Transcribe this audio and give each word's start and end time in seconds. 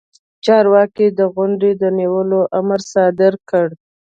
چارواکي 0.45 1.07
د 1.19 1.21
غونډې 1.33 1.71
د 1.81 1.83
نیولو 1.99 2.41
امر 2.59 2.79
صادر 2.93 3.33
کړ. 3.49 3.67